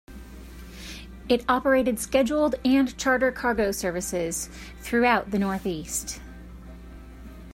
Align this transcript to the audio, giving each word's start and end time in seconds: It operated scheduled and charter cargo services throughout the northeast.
It 1.29 1.45
operated 1.47 1.99
scheduled 1.99 2.55
and 2.65 2.97
charter 2.97 3.31
cargo 3.31 3.71
services 3.71 4.49
throughout 4.81 5.29
the 5.29 5.37
northeast. 5.37 6.19